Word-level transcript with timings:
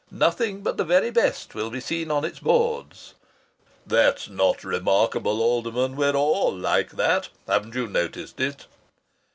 "Nothing 0.09 0.63
but 0.63 0.77
the 0.77 0.83
very 0.83 1.11
best 1.11 1.53
will 1.53 1.69
be 1.69 1.79
seen 1.79 2.09
on 2.09 2.25
its 2.25 2.39
boards." 2.39 3.13
"That's 3.85 4.27
not 4.27 4.63
remarkable, 4.63 5.39
Alderman. 5.43 5.95
We're 5.95 6.15
all 6.15 6.51
like 6.57 6.93
that. 6.93 7.29
Haven't 7.47 7.75
you 7.75 7.85
noticed 7.85 8.39
it?" 8.39 8.65